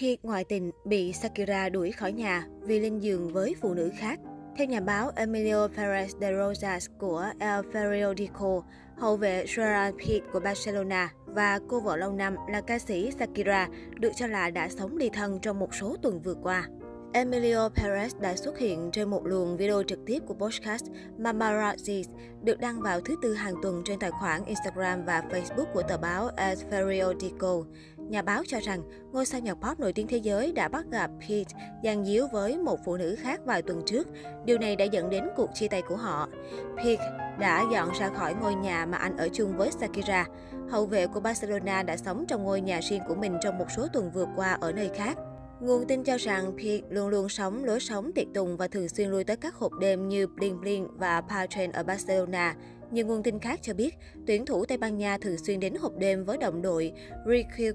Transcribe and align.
Pete 0.00 0.16
ngoại 0.22 0.44
tình 0.44 0.70
bị 0.84 1.12
Shakira 1.12 1.68
đuổi 1.68 1.92
khỏi 1.92 2.12
nhà 2.12 2.46
vì 2.62 2.80
lên 2.80 2.98
giường 2.98 3.32
với 3.32 3.54
phụ 3.60 3.74
nữ 3.74 3.90
khác. 3.98 4.20
Theo 4.56 4.66
nhà 4.66 4.80
báo 4.80 5.10
Emilio 5.16 5.68
Perez 5.68 6.06
de 6.20 6.32
Rosas 6.36 6.86
của 6.98 7.26
El 7.38 7.60
Periodico, 7.72 8.62
hậu 8.98 9.16
vệ 9.16 9.44
Gerard 9.56 9.96
Pique 9.96 10.26
của 10.32 10.40
Barcelona 10.40 11.12
và 11.26 11.60
cô 11.68 11.80
vợ 11.80 11.96
lâu 11.96 12.12
năm 12.12 12.36
là 12.48 12.60
ca 12.60 12.78
sĩ 12.78 13.10
Shakira 13.18 13.68
được 13.98 14.10
cho 14.16 14.26
là 14.26 14.50
đã 14.50 14.68
sống 14.68 14.96
ly 14.96 15.10
thân 15.12 15.38
trong 15.42 15.58
một 15.58 15.74
số 15.74 15.96
tuần 16.02 16.22
vừa 16.22 16.34
qua. 16.34 16.68
Emilio 17.12 17.68
Perez 17.68 18.20
đã 18.20 18.36
xuất 18.36 18.58
hiện 18.58 18.90
trên 18.92 19.10
một 19.10 19.26
luồng 19.26 19.56
video 19.56 19.82
trực 19.82 19.98
tiếp 20.06 20.18
của 20.26 20.34
podcast 20.34 20.84
Mamarazzi 21.18 22.04
được 22.42 22.60
đăng 22.60 22.80
vào 22.80 23.00
thứ 23.00 23.16
tư 23.22 23.34
hàng 23.34 23.54
tuần 23.62 23.82
trên 23.84 23.98
tài 23.98 24.10
khoản 24.10 24.44
Instagram 24.44 25.04
và 25.04 25.22
Facebook 25.30 25.72
của 25.74 25.82
tờ 25.82 25.98
báo 25.98 26.30
El 26.36 26.58
Periodico. 26.70 27.64
Nhà 28.08 28.22
báo 28.22 28.42
cho 28.46 28.58
rằng, 28.60 28.82
ngôi 29.12 29.26
sao 29.26 29.40
nhạc 29.40 29.54
pop 29.54 29.80
nổi 29.80 29.92
tiếng 29.92 30.06
thế 30.06 30.16
giới 30.16 30.52
đã 30.52 30.68
bắt 30.68 30.84
gặp 30.90 31.10
Pete 31.20 31.50
gian 31.82 32.04
díu 32.04 32.26
với 32.32 32.58
một 32.58 32.80
phụ 32.84 32.96
nữ 32.96 33.16
khác 33.18 33.40
vài 33.44 33.62
tuần 33.62 33.82
trước. 33.86 34.08
Điều 34.44 34.58
này 34.58 34.76
đã 34.76 34.84
dẫn 34.84 35.10
đến 35.10 35.24
cuộc 35.36 35.50
chia 35.54 35.68
tay 35.68 35.82
của 35.82 35.96
họ. 35.96 36.28
Pete 36.76 37.04
đã 37.38 37.64
dọn 37.72 37.90
ra 38.00 38.08
khỏi 38.08 38.34
ngôi 38.34 38.54
nhà 38.54 38.86
mà 38.86 38.98
anh 38.98 39.16
ở 39.16 39.28
chung 39.32 39.56
với 39.56 39.70
Shakira. 39.70 40.26
Hậu 40.70 40.86
vệ 40.86 41.06
của 41.06 41.20
Barcelona 41.20 41.82
đã 41.82 41.96
sống 41.96 42.24
trong 42.28 42.44
ngôi 42.44 42.60
nhà 42.60 42.80
riêng 42.82 43.02
của 43.08 43.14
mình 43.14 43.36
trong 43.42 43.58
một 43.58 43.66
số 43.76 43.86
tuần 43.92 44.10
vừa 44.10 44.26
qua 44.36 44.58
ở 44.60 44.72
nơi 44.72 44.90
khác. 44.96 45.18
Nguồn 45.60 45.86
tin 45.86 46.04
cho 46.04 46.16
rằng 46.16 46.52
Pete 46.58 46.86
luôn 46.90 47.08
luôn 47.08 47.28
sống 47.28 47.64
lối 47.64 47.80
sống 47.80 48.12
tiệc 48.12 48.26
tùng 48.34 48.56
và 48.56 48.68
thường 48.68 48.88
xuyên 48.88 49.10
lui 49.10 49.24
tới 49.24 49.36
các 49.36 49.54
hộp 49.54 49.72
đêm 49.80 50.08
như 50.08 50.26
Bling 50.26 50.60
Bling 50.60 50.88
và 50.96 51.20
Patron 51.20 51.72
ở 51.72 51.82
Barcelona. 51.82 52.54
Nhiều 52.90 53.06
nguồn 53.06 53.22
tin 53.22 53.38
khác 53.38 53.58
cho 53.62 53.74
biết, 53.74 53.94
tuyển 54.26 54.46
thủ 54.46 54.64
Tây 54.64 54.78
Ban 54.78 54.96
Nha 54.96 55.18
thường 55.18 55.38
xuyên 55.38 55.60
đến 55.60 55.74
hộp 55.74 55.92
đêm 55.98 56.24
với 56.24 56.38
đồng 56.38 56.62
đội 56.62 56.92
Ricky 57.26 57.70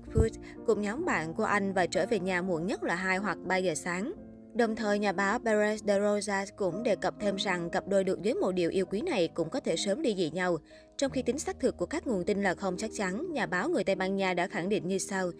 cùng 0.67 0.81
nhóm 0.81 1.05
bạn 1.05 1.33
của 1.33 1.43
anh 1.43 1.73
và 1.73 1.85
trở 1.85 2.05
về 2.09 2.19
nhà 2.19 2.41
muộn 2.41 2.67
nhất 2.67 2.83
là 2.83 2.95
2 2.95 3.17
hoặc 3.17 3.37
3 3.45 3.57
giờ 3.57 3.75
sáng. 3.75 4.13
Đồng 4.53 4.75
thời, 4.75 4.99
nhà 4.99 5.11
báo 5.11 5.39
Perez 5.39 5.77
de 5.77 5.99
Rosas 5.99 6.49
cũng 6.55 6.83
đề 6.83 6.95
cập 6.95 7.13
thêm 7.19 7.35
rằng 7.35 7.69
cặp 7.69 7.87
đôi 7.87 8.03
được 8.03 8.21
giới 8.21 8.33
mộ 8.33 8.51
điệu 8.51 8.69
yêu 8.69 8.85
quý 8.85 9.01
này 9.01 9.29
cũng 9.33 9.49
có 9.49 9.59
thể 9.59 9.75
sớm 9.75 10.01
đi 10.01 10.15
dị 10.17 10.29
nhau. 10.29 10.57
Trong 10.97 11.11
khi 11.11 11.21
tính 11.21 11.39
xác 11.39 11.59
thực 11.59 11.77
của 11.77 11.85
các 11.85 12.07
nguồn 12.07 12.23
tin 12.23 12.43
là 12.43 12.55
không 12.55 12.77
chắc 12.77 12.89
chắn, 12.93 13.33
nhà 13.33 13.45
báo 13.45 13.69
người 13.69 13.83
Tây 13.83 13.95
Ban 13.95 14.15
Nha 14.15 14.33
đã 14.33 14.47
khẳng 14.47 14.69
định 14.69 14.87
như 14.87 14.97
sau. 14.97 15.31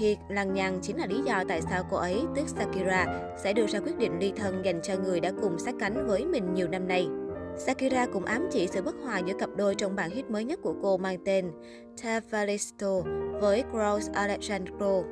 Pete 0.00 0.22
lăng 0.30 0.54
nhăng 0.54 0.78
chính 0.82 0.96
là 0.96 1.06
lý 1.06 1.16
do 1.26 1.44
tại 1.48 1.60
sao 1.70 1.84
cô 1.90 1.96
ấy, 1.96 2.20
tức 2.36 2.48
Shakira, 2.48 3.06
sẽ 3.42 3.52
đưa 3.52 3.66
ra 3.66 3.80
quyết 3.80 3.98
định 3.98 4.18
ly 4.20 4.32
thân 4.36 4.62
dành 4.64 4.80
cho 4.82 4.96
người 4.96 5.20
đã 5.20 5.32
cùng 5.42 5.58
sát 5.58 5.74
cánh 5.80 6.06
với 6.06 6.24
mình 6.26 6.54
nhiều 6.54 6.68
năm 6.68 6.88
nay. 6.88 7.08
Shakira 7.58 8.06
cũng 8.06 8.24
ám 8.24 8.48
chỉ 8.52 8.66
sự 8.66 8.82
bất 8.82 8.94
hòa 9.04 9.18
giữa 9.18 9.34
cặp 9.38 9.50
đôi 9.56 9.74
trong 9.74 9.96
bản 9.96 10.10
hit 10.10 10.30
mới 10.30 10.44
nhất 10.44 10.58
của 10.62 10.74
cô 10.82 10.96
mang 10.96 11.18
tên 11.24 11.50
Tavalisto 12.02 13.00
với 13.40 13.64
Gross 13.72 14.10
Alejandro. 14.10 15.02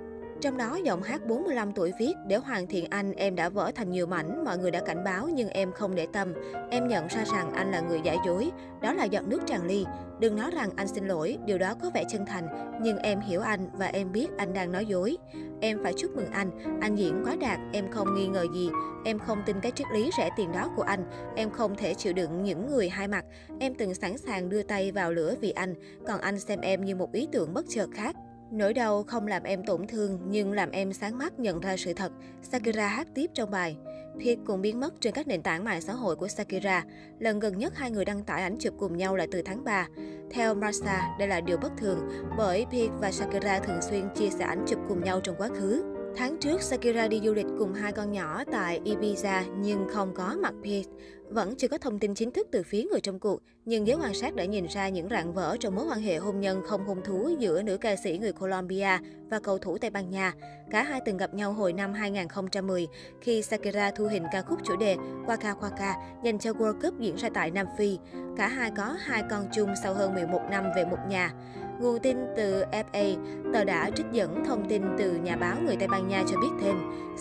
Trong 0.41 0.57
đó, 0.57 0.79
giọng 0.85 1.03
hát 1.03 1.27
45 1.27 1.73
tuổi 1.73 1.93
viết, 1.99 2.15
để 2.27 2.37
hoàn 2.37 2.67
thiện 2.67 2.87
anh, 2.91 3.13
em 3.13 3.37
đã 3.37 3.49
vỡ 3.49 3.73
thành 3.75 3.91
nhiều 3.91 4.07
mảnh, 4.07 4.45
mọi 4.45 4.59
người 4.59 4.71
đã 4.71 4.81
cảnh 4.87 5.05
báo 5.05 5.29
nhưng 5.35 5.49
em 5.49 5.73
không 5.73 5.95
để 5.95 6.07
tâm. 6.13 6.33
Em 6.71 6.89
nhận 6.89 7.07
ra 7.07 7.25
rằng 7.25 7.53
anh 7.55 7.71
là 7.71 7.81
người 7.81 8.01
giả 8.05 8.17
dối, 8.27 8.51
đó 8.83 8.93
là 8.93 9.05
giọt 9.05 9.27
nước 9.27 9.43
tràn 9.47 9.67
ly. 9.67 9.85
Đừng 10.21 10.37
nói 10.37 10.51
rằng 10.51 10.71
anh 10.77 10.89
xin 10.89 11.07
lỗi, 11.07 11.39
điều 11.47 11.59
đó 11.59 11.75
có 11.83 11.91
vẻ 11.95 12.05
chân 12.09 12.27
thành, 12.27 12.47
nhưng 12.83 12.99
em 12.99 13.21
hiểu 13.21 13.41
anh 13.41 13.69
và 13.73 13.87
em 13.87 14.13
biết 14.13 14.29
anh 14.39 14.53
đang 14.53 14.73
nói 14.73 14.87
dối. 14.87 15.17
Em 15.61 15.83
phải 15.83 15.93
chúc 15.97 16.17
mừng 16.17 16.31
anh, 16.31 16.51
anh 16.81 16.97
diễn 16.97 17.23
quá 17.25 17.37
đạt, 17.41 17.59
em 17.73 17.91
không 17.91 18.15
nghi 18.15 18.27
ngờ 18.27 18.47
gì. 18.55 18.69
Em 19.05 19.19
không 19.19 19.43
tin 19.47 19.61
cái 19.61 19.73
triết 19.73 19.87
lý 19.93 20.11
rẻ 20.19 20.31
tiền 20.37 20.53
đó 20.53 20.71
của 20.77 20.83
anh, 20.83 21.05
em 21.37 21.51
không 21.51 21.77
thể 21.77 21.95
chịu 21.95 22.13
đựng 22.13 22.43
những 22.43 22.67
người 22.67 22.89
hai 22.89 23.09
mặt. 23.09 23.25
Em 23.61 23.75
từng 23.75 23.95
sẵn 23.95 24.19
sàng 24.19 24.49
đưa 24.49 24.63
tay 24.63 24.93
vào 24.93 25.13
lửa 25.13 25.35
vì 25.41 25.51
anh, 25.51 25.75
còn 26.07 26.21
anh 26.21 26.39
xem 26.39 26.61
em 26.61 26.85
như 26.85 26.97
một 26.97 27.13
ý 27.13 27.29
tưởng 27.33 27.55
bất 27.55 27.65
chợt 27.69 27.89
khác. 27.95 28.17
Nỗi 28.51 28.75
đau 28.75 29.03
không 29.03 29.27
làm 29.27 29.43
em 29.43 29.65
tổn 29.65 29.87
thương 29.87 30.19
nhưng 30.27 30.53
làm 30.53 30.71
em 30.71 30.93
sáng 30.93 31.19
mắt 31.19 31.39
nhận 31.39 31.61
ra 31.61 31.77
sự 31.77 31.93
thật, 31.95 32.13
Shakira 32.43 32.89
hát 32.89 33.09
tiếp 33.15 33.31
trong 33.35 33.51
bài. 33.51 33.77
Pete 34.19 34.43
cũng 34.47 34.63
biến 34.63 34.81
mất 34.81 35.01
trên 35.01 35.15
các 35.15 35.29
nền 35.29 35.43
tảng 35.43 35.65
mạng 35.65 35.81
xã 35.81 35.93
hội 35.93 36.17
của 36.17 36.29
Shakira. 36.29 36.85
Lần 37.19 37.41
gần 37.41 37.59
nhất 37.59 37.73
hai 37.77 37.91
người 37.91 38.05
đăng 38.05 38.25
tải 38.25 38.43
ảnh 38.43 38.57
chụp 38.59 38.75
cùng 38.79 38.97
nhau 38.97 39.17
là 39.17 39.27
từ 39.33 39.43
tháng 39.43 39.65
3. 39.65 39.89
Theo 40.31 40.55
Marsa, 40.55 41.17
đây 41.19 41.29
là 41.29 41.41
điều 41.41 41.57
bất 41.57 41.73
thường 41.77 41.99
bởi 42.39 42.67
Pete 42.73 42.89
và 43.01 43.13
Shakira 43.13 43.59
thường 43.59 43.83
xuyên 43.83 44.09
chia 44.15 44.31
sẻ 44.31 44.45
ảnh 44.45 44.65
chụp 44.69 44.79
cùng 44.89 45.05
nhau 45.05 45.21
trong 45.21 45.37
quá 45.39 45.49
khứ. 45.49 45.94
Tháng 46.17 46.37
trước, 46.41 46.63
Shakira 46.63 47.09
đi 47.09 47.21
du 47.25 47.35
lịch 47.35 47.47
cùng 47.59 47.75
hai 47.75 47.93
con 47.93 48.13
nhỏ 48.13 48.45
tại 48.53 48.81
Ibiza 48.85 49.43
nhưng 49.59 49.87
không 49.89 50.15
có 50.15 50.37
mặt 50.41 50.55
Pete. 50.63 50.91
Vẫn 51.29 51.55
chưa 51.57 51.69
có 51.69 51.79
thông 51.79 51.99
tin 51.99 52.15
chính 52.15 52.31
thức 52.31 52.49
từ 52.53 52.63
phía 52.63 52.85
người 52.91 53.01
trong 53.01 53.19
cuộc, 53.19 53.43
nhưng 53.65 53.87
giới 53.87 53.97
quan 54.03 54.15
sát 54.15 54.35
đã 54.35 54.45
nhìn 54.45 54.67
ra 54.67 54.89
những 54.89 55.09
rạn 55.09 55.33
vỡ 55.33 55.57
trong 55.61 55.75
mối 55.75 55.87
quan 55.91 56.01
hệ 56.01 56.17
hôn 56.17 56.41
nhân 56.41 56.63
không 56.67 56.87
hôn 56.87 57.01
thú 57.05 57.31
giữa 57.39 57.63
nữ 57.63 57.77
ca 57.77 57.97
sĩ 57.97 58.19
người 58.19 58.33
Colombia 58.33 58.99
và 59.31 59.41
cầu 59.41 59.59
thủ 59.59 59.79
Tây 59.79 59.91
Ban 59.91 60.11
Nha. 60.11 60.33
Cả 60.71 60.83
hai 60.83 61.01
từng 61.05 61.17
gặp 61.17 61.35
nhau 61.35 61.53
hồi 61.53 61.73
năm 61.73 61.93
2010 61.93 62.87
khi 63.21 63.43
Shakira 63.43 63.91
thu 63.91 64.07
hình 64.07 64.25
ca 64.33 64.43
khúc 64.43 64.59
chủ 64.65 64.77
đề 64.77 64.97
Waka 65.27 65.57
Waka 65.61 65.95
dành 66.25 66.39
cho 66.39 66.53
World 66.53 66.81
Cup 66.81 67.01
diễn 67.01 67.17
ra 67.17 67.29
tại 67.35 67.51
Nam 67.51 67.67
Phi. 67.79 67.99
Cả 68.37 68.49
hai 68.49 68.71
có 68.77 68.97
hai 69.01 69.23
con 69.31 69.47
chung 69.55 69.71
sau 69.83 69.95
hơn 69.95 70.15
11 70.15 70.41
năm 70.51 70.65
về 70.77 70.85
một 70.85 70.99
nhà. 71.09 71.33
Nguồn 71.81 71.99
tin 71.99 72.17
từ 72.37 72.65
FA, 72.73 73.17
tờ 73.53 73.65
đã 73.65 73.91
trích 73.91 74.07
dẫn 74.13 74.45
thông 74.45 74.69
tin 74.69 74.83
từ 74.99 75.13
nhà 75.13 75.37
báo 75.37 75.57
người 75.65 75.77
Tây 75.77 75.89
Ban 75.89 76.09
Nha 76.09 76.25
cho 76.31 76.41
biết 76.41 76.49
thêm, 76.61 76.77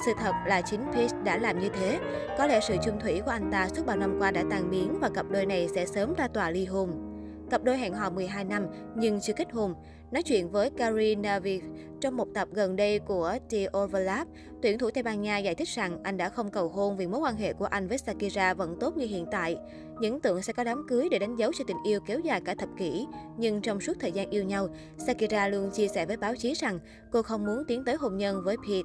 sự 0.06 0.12
thật 0.19 0.34
là 0.47 0.62
chính 0.62 0.86
Pete 0.94 1.18
đã 1.24 1.38
làm 1.38 1.59
như 1.59 1.69
thế. 1.69 2.00
Có 2.38 2.47
lẽ 2.47 2.59
sự 2.59 2.75
chung 2.86 3.00
thủy 3.00 3.22
của 3.25 3.31
anh 3.31 3.52
ta 3.52 3.68
suốt 3.69 3.86
bao 3.86 3.97
năm 3.97 4.16
qua 4.19 4.31
đã 4.31 4.44
tan 4.50 4.72
biến 4.72 4.97
và 5.00 5.09
cặp 5.09 5.25
đôi 5.30 5.46
này 5.46 5.69
sẽ 5.75 5.86
sớm 5.86 6.14
ra 6.18 6.28
tòa 6.28 6.50
ly 6.50 6.66
hôn. 6.66 7.12
Cặp 7.53 7.64
đôi 7.64 7.78
hẹn 7.78 7.94
hò 7.94 8.09
12 8.09 8.44
năm 8.44 8.68
nhưng 8.96 9.19
chưa 9.22 9.34
kết 9.34 9.52
hôn. 9.52 9.74
Nói 10.12 10.24
chuyện 10.24 10.50
với 10.50 10.72
Gary 10.78 11.16
Naviv 11.16 11.64
trong 12.02 12.18
một 12.18 12.28
tập 12.34 12.47
gần 12.52 12.75
đây 12.75 13.00
của 13.00 13.38
The 13.50 13.68
Overlap, 13.78 14.28
tuyển 14.62 14.78
thủ 14.78 14.90
Tây 14.91 15.03
Ban 15.03 15.22
Nha 15.22 15.38
giải 15.38 15.56
thích 15.56 15.68
rằng 15.68 16.03
anh 16.03 16.18
đã 16.18 16.30
không 16.30 16.52
cầu 16.52 16.69
hôn 16.69 16.97
vì 16.97 17.08
mối 17.08 17.19
quan 17.19 17.36
hệ 17.36 17.53
của 17.53 17.66
anh 17.66 17.88
với 17.88 17.97
Shakira 17.97 18.53
vẫn 18.53 18.78
tốt 18.80 18.97
như 18.97 19.06
hiện 19.06 19.25
tại. 19.31 19.58
Những 20.00 20.19
tưởng 20.19 20.41
sẽ 20.41 20.53
có 20.53 20.64
đám 20.64 20.86
cưới 20.88 21.08
để 21.12 21.19
đánh 21.19 21.36
dấu 21.36 21.52
cho 21.53 21.64
tình 21.68 21.78
yêu 21.86 22.00
kéo 22.06 22.19
dài 22.19 22.41
cả 22.46 22.56
thập 22.56 22.69
kỷ. 22.78 23.08
Nhưng 23.38 23.62
trong 23.62 23.80
suốt 23.81 23.94
thời 24.00 24.12
gian 24.12 24.30
yêu 24.30 24.44
nhau, 24.44 24.68
Shakira 24.97 25.47
luôn 25.47 25.70
chia 25.72 25.88
sẻ 25.88 26.06
với 26.06 26.18
báo 26.18 26.35
chí 26.35 26.53
rằng 26.53 26.80
cô 27.12 27.22
không 27.22 27.46
muốn 27.46 27.64
tiến 27.68 27.84
tới 27.85 27.96
hôn 27.96 28.18
nhân 28.18 28.44
với 28.44 28.58
Pete. 28.58 28.81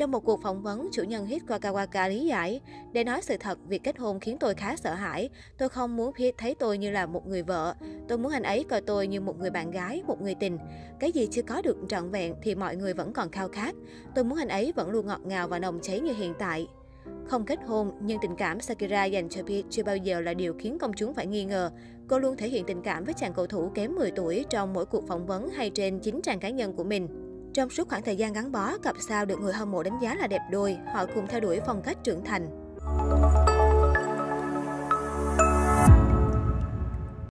Trong 0.00 0.10
một 0.10 0.24
cuộc 0.24 0.42
phỏng 0.42 0.62
vấn, 0.62 0.88
chủ 0.92 1.02
nhân 1.02 1.26
hit 1.26 1.42
Kawakawa 1.46 2.08
lý 2.08 2.26
giải, 2.26 2.60
để 2.92 3.04
nói 3.04 3.20
sự 3.22 3.36
thật, 3.40 3.58
việc 3.68 3.82
kết 3.84 3.98
hôn 3.98 4.20
khiến 4.20 4.36
tôi 4.40 4.54
khá 4.54 4.76
sợ 4.76 4.94
hãi. 4.94 5.28
Tôi 5.58 5.68
không 5.68 5.96
muốn 5.96 6.12
Pete 6.12 6.36
thấy 6.38 6.54
tôi 6.54 6.78
như 6.78 6.90
là 6.90 7.06
một 7.06 7.26
người 7.26 7.42
vợ. 7.42 7.74
Tôi 8.08 8.18
muốn 8.18 8.32
anh 8.32 8.42
ấy 8.42 8.64
coi 8.64 8.80
tôi 8.80 9.06
như 9.06 9.20
một 9.20 9.38
người 9.38 9.50
bạn 9.50 9.70
gái, 9.70 10.02
một 10.06 10.22
người 10.22 10.34
tình. 10.34 10.58
Cái 11.00 11.12
gì 11.12 11.28
chưa 11.30 11.42
có 11.42 11.62
được 11.62 11.76
trọn 11.88 12.10
vẹn 12.10 12.34
thì 12.42 12.54
mọi 12.54 12.76
người 12.76 12.94
vẫn 12.94 13.12
còn 13.12 13.30
khao 13.30 13.48
khát. 13.48 13.74
Tôi 14.14 14.24
muốn 14.24 14.38
anh 14.38 14.48
ấy 14.48 14.72
vẫn 14.76 14.90
luôn 14.90 15.06
ngọt 15.06 15.20
ngào 15.24 15.48
và 15.48 15.58
nồng 15.58 15.78
cháy 15.82 16.00
như 16.00 16.12
hiện 16.12 16.34
tại. 16.38 16.66
Không 17.28 17.44
kết 17.44 17.58
hôn, 17.66 17.92
nhưng 18.00 18.18
tình 18.22 18.36
cảm 18.36 18.60
Shakira 18.60 19.04
dành 19.04 19.28
cho 19.28 19.42
Pete 19.42 19.68
chưa 19.70 19.82
bao 19.82 19.96
giờ 19.96 20.20
là 20.20 20.34
điều 20.34 20.54
khiến 20.58 20.78
công 20.78 20.92
chúng 20.92 21.14
phải 21.14 21.26
nghi 21.26 21.44
ngờ. 21.44 21.70
Cô 22.08 22.18
luôn 22.18 22.36
thể 22.36 22.48
hiện 22.48 22.64
tình 22.66 22.82
cảm 22.82 23.04
với 23.04 23.14
chàng 23.14 23.32
cầu 23.32 23.46
thủ 23.46 23.70
kém 23.74 23.94
10 23.94 24.10
tuổi 24.10 24.44
trong 24.50 24.72
mỗi 24.72 24.86
cuộc 24.86 25.08
phỏng 25.08 25.26
vấn 25.26 25.50
hay 25.50 25.70
trên 25.70 25.98
chính 25.98 26.20
trang 26.22 26.40
cá 26.40 26.50
nhân 26.50 26.72
của 26.72 26.84
mình. 26.84 27.29
Trong 27.54 27.70
suốt 27.70 27.88
khoảng 27.88 28.02
thời 28.02 28.16
gian 28.16 28.32
gắn 28.32 28.52
bó, 28.52 28.78
cặp 28.78 28.96
sao 29.08 29.24
được 29.24 29.40
người 29.40 29.52
hâm 29.52 29.70
mộ 29.70 29.82
đánh 29.82 29.98
giá 30.02 30.14
là 30.14 30.26
đẹp 30.26 30.42
đôi, 30.50 30.76
họ 30.94 31.06
cùng 31.14 31.26
theo 31.26 31.40
đuổi 31.40 31.60
phong 31.66 31.82
cách 31.82 31.96
trưởng 32.04 32.24
thành. 32.24 32.74